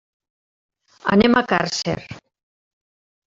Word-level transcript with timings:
Anem 1.15 1.35
a 1.35 1.43
Càrcer. 1.51 1.95